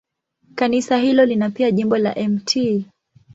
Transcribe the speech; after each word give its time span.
Kanisa 0.55 0.97
hilo 0.97 1.25
lina 1.25 1.49
pia 1.49 1.71
jimbo 1.71 1.97
la 1.97 2.15
Mt. 2.27 2.57